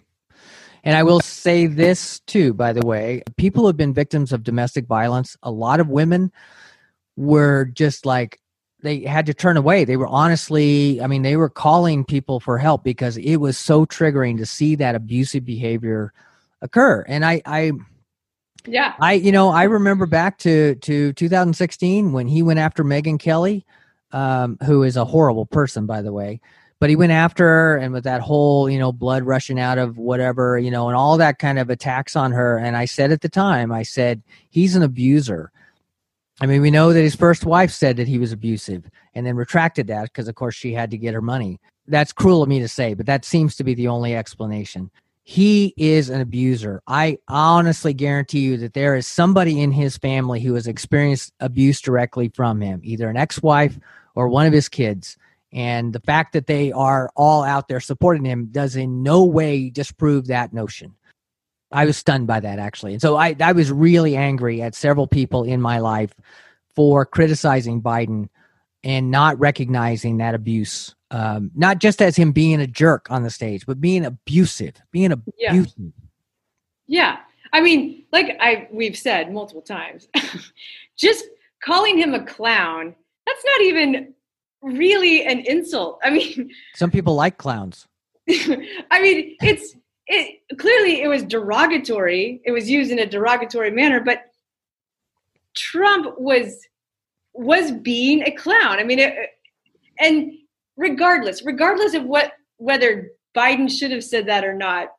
[0.83, 4.85] And I will say this too, by the way, people have been victims of domestic
[4.85, 6.31] violence, a lot of women
[7.17, 8.39] were just like,
[8.85, 9.83] they had to turn away.
[9.83, 13.85] They were honestly, I mean, they were calling people for help because it was so
[13.85, 16.13] triggering to see that abusive behavior
[16.61, 17.03] occur.
[17.07, 17.71] And I, I,
[18.67, 23.19] yeah, I, you know, I remember back to to 2016 when he went after Megyn
[23.19, 23.65] Kelly,
[24.11, 26.39] um, who is a horrible person, by the way.
[26.79, 29.97] But he went after her, and with that whole, you know, blood rushing out of
[29.97, 32.57] whatever, you know, and all that kind of attacks on her.
[32.57, 35.51] And I said at the time, I said he's an abuser
[36.41, 39.37] I mean, we know that his first wife said that he was abusive and then
[39.37, 41.59] retracted that because, of course, she had to get her money.
[41.87, 44.91] That's cruel of me to say, but that seems to be the only explanation.
[45.23, 46.81] He is an abuser.
[46.87, 51.81] I honestly guarantee you that there is somebody in his family who has experienced abuse
[51.81, 53.79] directly from him, either an ex wife
[54.13, 55.17] or one of his kids.
[55.53, 59.69] And the fact that they are all out there supporting him does in no way
[59.69, 60.93] disprove that notion.
[61.71, 62.93] I was stunned by that actually.
[62.93, 66.13] And so I, I was really angry at several people in my life
[66.75, 68.29] for criticizing Biden
[68.83, 73.29] and not recognizing that abuse, um, not just as him being a jerk on the
[73.29, 75.51] stage, but being abusive, being Yeah.
[75.51, 75.91] abusive.
[76.87, 77.17] Yeah.
[77.51, 80.07] I mean, like I we've said multiple times,
[80.97, 81.25] just
[81.63, 82.93] calling him a clown,
[83.25, 84.13] that's not even
[84.61, 85.99] really an insult.
[86.03, 87.87] I mean, Some people like clowns.
[88.29, 89.75] I mean, it's
[90.07, 92.41] it clearly it was derogatory.
[92.45, 94.25] It was used in a derogatory manner, but
[95.55, 96.59] Trump was
[97.33, 98.79] was being a clown.
[98.79, 99.13] I mean, it,
[99.99, 100.31] and
[100.77, 104.89] regardless, regardless of what whether Biden should have said that or not,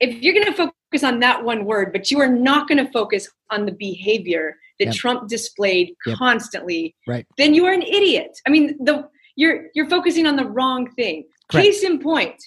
[0.00, 2.90] if you're going to focus on that one word, but you are not going to
[2.92, 4.94] focus on the behavior that Yep.
[4.94, 6.16] Trump displayed Yep.
[6.18, 7.26] constantly, Right.
[7.38, 8.38] then you are an idiot.
[8.46, 11.24] I mean, the you're you're focusing on the wrong thing.
[11.50, 11.66] Correct.
[11.66, 12.42] Case in point,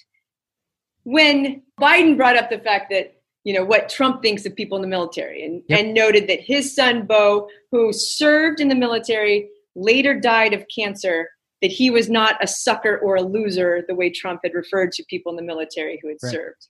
[1.04, 4.82] when Biden brought up the fact that you know what Trump thinks of people in
[4.82, 5.78] the military, and, Yep.
[5.78, 11.28] and noted that his son Beau, who served in the military, later died of cancer.
[11.62, 15.04] That he was not a sucker or a loser, the way Trump had referred to
[15.10, 16.32] people in the military who had Right.
[16.32, 16.66] served.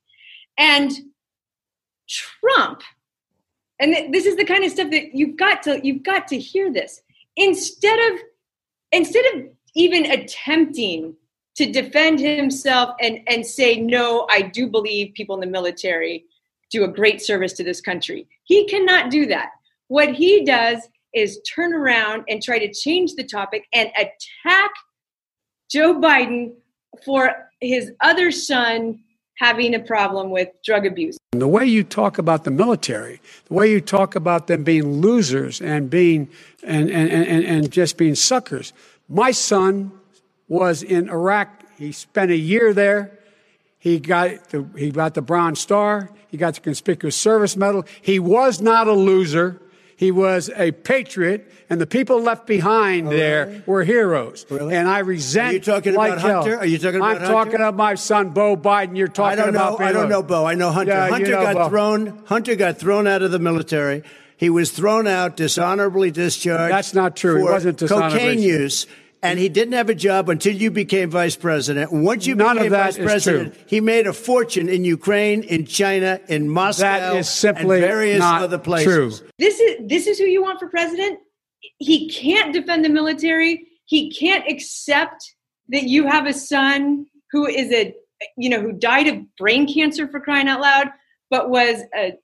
[0.59, 0.91] And
[2.09, 2.83] Trump,
[3.79, 6.39] and th- this is the kind of stuff that you've got to you've got to
[6.39, 7.01] hear this
[7.37, 8.21] instead of
[8.93, 11.15] instead of even attempting
[11.61, 16.25] to defend himself and and say no i do believe people in the military
[16.71, 18.27] do a great service to this country.
[18.45, 19.51] He cannot do that.
[19.89, 24.71] What he does is turn around and try to change the topic and attack
[25.69, 26.53] joe biden
[27.05, 29.01] for his other son
[29.37, 31.17] having a problem with drug abuse.
[31.33, 35.61] The way you talk about the military, the way you talk about them being losers
[35.61, 36.29] and being
[36.63, 38.73] and, and, and, and just being suckers.
[39.09, 39.91] My son
[40.51, 41.49] was in Iraq.
[41.79, 43.19] He spent a year there.
[43.79, 46.11] He got the he got the Bronze Star.
[46.29, 47.87] He got the Conspicuous Service Medal.
[48.03, 49.63] He was not a loser.
[49.97, 54.47] He was a patriot, and the people left behind oh, there were heroes.
[54.49, 54.75] Really?
[54.75, 55.51] And I resent.
[55.51, 56.43] Are you talking like about hell.
[56.43, 56.59] Hunter?
[56.59, 57.45] Are you talking about I'm about Hunter?
[57.45, 58.97] talking about my son, Beau Biden.
[58.97, 59.75] You're talking I don't know.
[59.75, 59.81] about.
[59.81, 60.47] I don't know, Beau.
[60.47, 60.93] I know Hunter.
[60.93, 61.69] Yeah, you Hunter know got Beau.
[61.69, 62.23] thrown.
[62.27, 64.03] Hunter got thrown out of the military.
[64.41, 66.73] He was thrown out, dishonorably discharged.
[66.73, 67.37] That's not true.
[67.37, 68.87] He wasn't dishonorably cocaine use,
[69.23, 71.93] and he didn't have a job until you became vice president.
[71.93, 73.63] Once you None became vice president, true.
[73.67, 78.19] he made a fortune in Ukraine, in China, in Moscow, That is simply and various
[78.19, 79.21] not other places.
[79.21, 79.29] true.
[79.39, 81.19] this is this is who you want for president
[81.79, 85.35] he can't defend the military he can't accept
[85.69, 87.95] that you have a son who is a
[88.37, 90.89] you know who died of brain cancer for crying out loud
[91.31, 92.15] but was a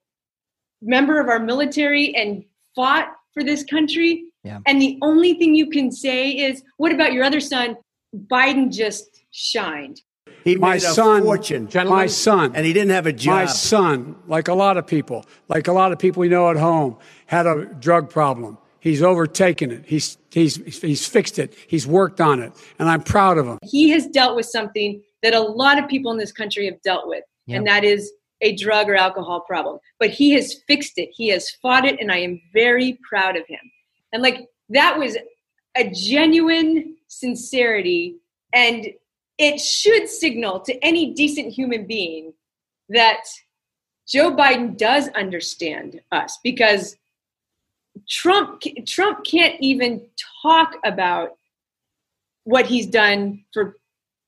[0.82, 4.60] member of our military and fought for this country Yeah.
[4.66, 7.76] and the only thing you can say is what about your other son
[8.14, 10.00] biden just shined
[10.44, 13.34] He My a son, fortune, my son, and he didn't have a job.
[13.34, 16.56] My son, like a lot of people, like a lot of people we know at
[16.56, 18.56] home, had a drug problem.
[18.78, 19.82] He's overtaken it.
[19.92, 21.48] He's he's he's fixed it.
[21.72, 23.58] He's worked on it, and I'm proud of him.
[23.64, 27.08] he has dealt with something that a lot of people in this country have dealt
[27.08, 27.56] with, Yep.
[27.58, 28.12] and that is
[28.48, 29.78] a drug or alcohol problem.
[29.98, 31.08] But he has fixed it.
[31.20, 33.64] He has fought it, and I am very proud of him.
[34.12, 35.16] And like that was
[35.76, 38.16] a genuine sincerity,
[38.52, 38.86] and
[39.38, 42.32] it should signal to any decent human being
[42.88, 43.24] that
[44.08, 46.96] Joe Biden does understand us because
[48.08, 50.06] Trump Trump can't even
[50.42, 51.30] talk about
[52.44, 53.76] what he's done for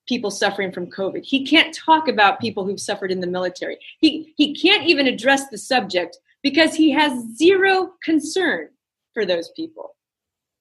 [0.08, 1.24] people suffering from COVID.
[1.24, 3.78] He can't talk about people who've suffered in the military.
[4.00, 8.70] He he can't even address the subject because he has zero concern
[9.18, 9.96] for those people.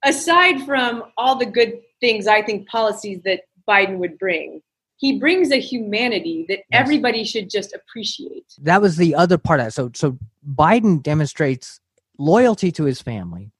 [0.03, 4.61] Aside from all the good things I think policies that Biden would bring,
[4.95, 8.45] he brings a humanity that everybody should just appreciate.
[8.63, 9.73] that was the other part of it.
[9.73, 10.17] So so
[10.55, 11.79] Biden demonstrates
[12.17, 13.51] loyalty to his family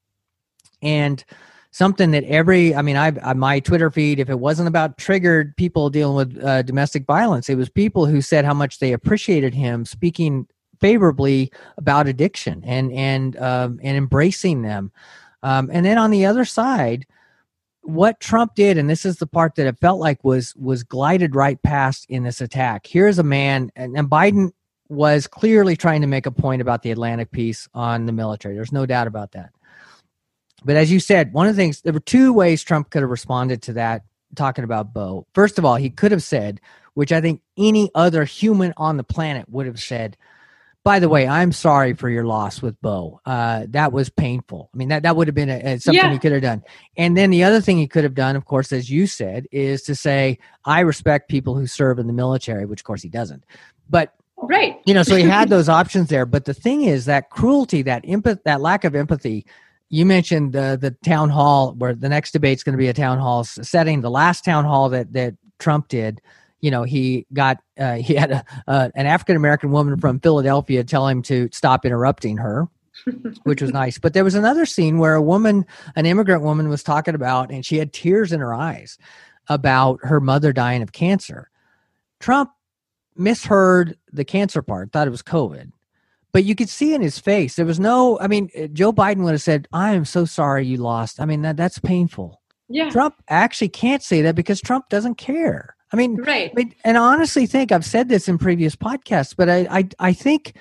[0.82, 1.24] and
[1.70, 5.56] something that every I mean I on my Twitter feed if it wasn't about triggered
[5.58, 9.54] people dealing with uh, domestic violence it was people who said how much they appreciated
[9.54, 10.48] him speaking
[10.80, 14.92] favorably about addiction and and um, and embracing them
[15.44, 17.06] um, and then on the other side
[17.88, 21.36] what Trump did, and this is the part that it felt like was was glided
[21.36, 22.86] right past in this attack.
[22.86, 24.52] Here's a man, and, and Biden
[24.90, 28.56] was clearly trying to make a point about the Atlantic piece on the military.
[28.56, 29.52] There's no doubt about that.
[30.66, 33.10] But as you said, one of the things there were two ways Trump could have
[33.10, 34.04] responded to that.
[34.36, 36.60] Talking about Beau, first of all, he could have said,
[36.96, 40.18] which I think any other human on the planet would have said,
[40.88, 43.20] by the way, I'm sorry for your loss with Beau.
[43.26, 44.70] Uh, that was painful.
[44.74, 46.14] I mean, that, that would have been a, a- something Yeah.
[46.14, 46.64] he could have done.
[46.96, 49.82] And then the other thing he could have done, of course, as you said, is
[49.84, 53.44] to say, I respect people who serve in the military, which of course he doesn't.
[53.90, 54.80] But Right.
[54.86, 56.26] you know, so he had those options there.
[56.26, 59.46] But the thing is that cruelty, that empath, that lack of empathy,
[59.90, 63.18] you mentioned the the town hall where the next debate's going to be a town
[63.20, 64.00] hall setting.
[64.02, 66.22] The last town hall that that Trump did,
[66.62, 70.84] you know, he got uh, he had a, uh, an African American woman from Philadelphia
[70.84, 72.68] tell him to stop interrupting her.
[73.44, 74.00] which was nice.
[74.00, 77.64] But there was another scene where a woman, an immigrant woman, was talking about, and
[77.64, 78.98] she had tears in her eyes
[79.50, 81.52] about her mother dying of cancer.
[82.20, 82.50] Trump
[83.16, 85.72] misheard the cancer part, thought it was COVID
[86.38, 89.24] but you could see in his face there was no i mean uh, joe biden
[89.24, 92.90] would have said i am so sorry you lost i mean that, that's painful yeah
[92.90, 96.52] trump actually can't say that because trump doesn't care i mean right.
[96.52, 99.90] I mean, and I honestly think i've said this in previous podcasts but i i,
[100.00, 100.56] I think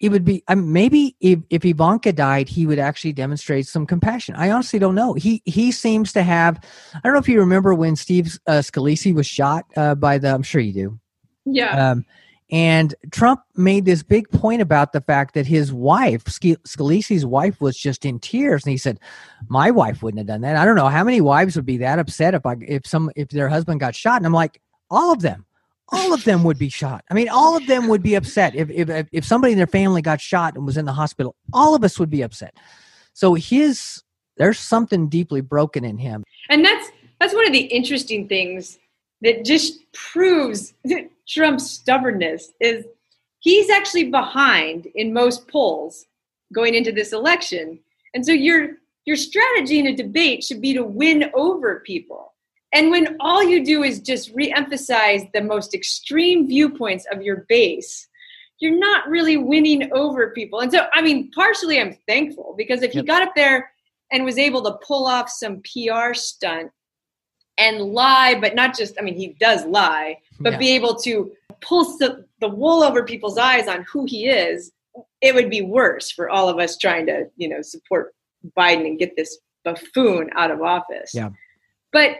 [0.00, 4.36] it would be um, maybe if, if ivanka died he would actually demonstrate some compassion.
[4.36, 5.14] I honestly don't know.
[5.14, 6.64] He he seems to have
[6.94, 10.32] i don't know if you remember when steve uh, scalise was shot uh, by the
[10.32, 11.00] i'm sure you do.
[11.44, 11.90] Yeah.
[11.90, 12.04] Um,
[12.50, 17.76] and Trump made this big point about the fact that his wife, Scalise's wife, was
[17.76, 18.98] just in tears, and he said,
[19.48, 21.98] "My wife wouldn't have done that." I don't know how many wives would be that
[21.98, 25.20] upset if I if some if their husband got shot, and I'm like, all of
[25.20, 25.44] them,
[25.90, 27.04] all of them would be shot.
[27.10, 30.02] I mean, all of them would be upset if if if somebody in their family
[30.02, 31.34] got shot and was in the hospital.
[31.52, 32.54] All of us would be upset.
[33.14, 34.02] So his
[34.36, 38.78] there's something deeply broken in him, and that's that's one of the interesting things
[39.22, 40.74] that just proves
[41.28, 42.84] Trump's stubbornness is
[43.40, 46.06] he's actually behind in most polls
[46.52, 47.78] going into this election.
[48.14, 52.27] And so your your strategy in a debate should be to win over people.
[52.72, 58.06] And when all you do is just re-emphasize the most extreme viewpoints of your base,
[58.58, 60.60] you're not really winning over people.
[60.60, 63.04] And so I mean, partially I'm thankful because if yep.
[63.04, 63.70] he got up there
[64.10, 66.70] and was able to pull off some PR stunt
[67.56, 70.58] and lie, but not just, I mean, he does lie, but yeah.
[70.58, 74.72] be able to pull the, the wool over people's eyes on who he is,
[75.20, 78.14] it would be worse for all of us trying to, you know, support
[78.56, 81.12] Biden and get this buffoon out of office.
[81.14, 81.30] Yeah.
[81.92, 82.18] But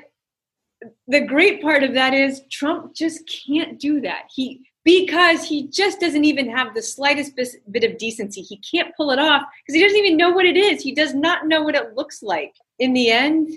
[1.07, 4.24] the great part of that is Trump just can't do that.
[4.35, 7.33] He because he just doesn't even have the slightest
[7.70, 8.41] bit of decency.
[8.41, 10.83] He can't pull it off because he doesn't even know what it is.
[10.83, 12.55] He does not know what it looks like.
[12.79, 13.51] In the end,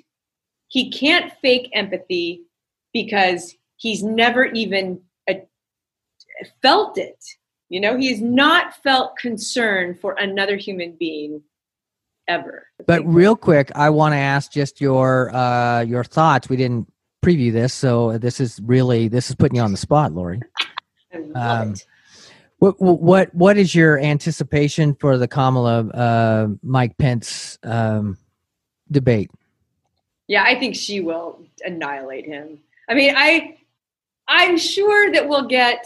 [0.68, 2.44] he can't fake empathy
[2.92, 5.00] because he's never even
[5.30, 7.24] a, uh, felt it.
[7.70, 11.42] You know, he's not felt concern for another human being
[12.28, 12.68] ever.
[12.86, 16.50] But real quick, I want to ask just your uh, your thoughts.
[16.50, 16.92] We didn't
[17.22, 20.42] preview this, so this is really this is putting you on the spot, Lori.
[21.36, 21.76] Um,
[22.60, 28.18] what what what is your anticipation for the Kamala uh, Mike Pence um,
[28.92, 29.30] debate?
[30.32, 32.60] yeah, I think she will annihilate him.
[32.88, 33.58] I mean, I
[34.30, 35.86] I'm sure that we'll get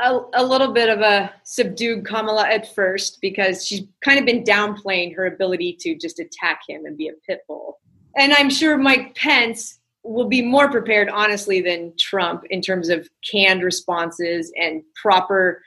[0.00, 4.44] a, a, little bit of a subdued Kamala at first because she's kind of been
[4.44, 7.80] downplaying her ability to just attack him and be a pit bull.
[8.16, 13.08] And I'm sure Mike Pence will be more prepared, honestly, than Trump in terms of
[13.30, 15.62] canned responses and proper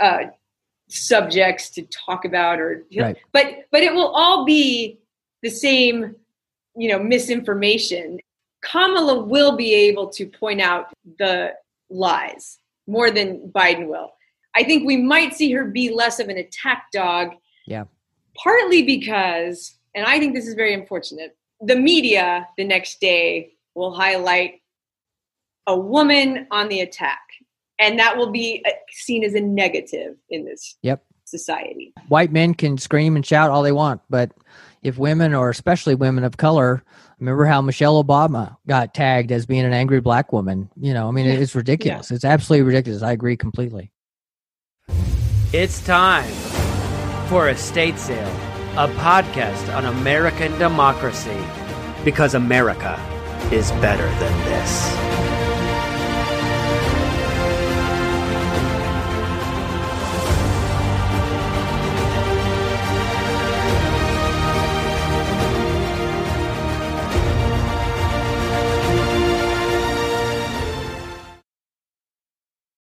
[0.00, 0.24] uh,
[0.88, 2.60] subjects to talk about.
[2.60, 3.16] Or, right.
[3.32, 4.98] but but it will all be
[5.42, 6.16] the same
[6.76, 8.18] you know misinformation
[8.62, 11.52] kamala will be able to point out the
[11.90, 14.12] lies more than biden will
[14.54, 17.30] i think we might see her be less of an attack dog
[17.66, 17.84] yeah
[18.36, 23.94] partly because and i think this is very unfortunate the media the next day will
[23.94, 24.62] highlight
[25.66, 27.20] a woman on the attack.
[27.78, 31.04] And that will be uh, seen as a negative in this yep.
[31.24, 31.92] society.
[32.08, 34.32] White men can scream and shout all they want but
[34.82, 36.82] if women or especially women of color
[37.18, 40.70] remember how michelle obama got tagged as being an angry black woman?
[40.80, 42.10] You know i mean it's ridiculous.
[42.10, 42.14] Yeah.
[42.14, 43.02] it's absolutely ridiculous.
[43.02, 43.90] I agree completely.
[45.52, 46.30] It's time
[47.28, 48.36] for estate sale
[48.78, 51.38] a podcast on american democracy
[52.04, 53.15] because america
[53.52, 55.35] is better than this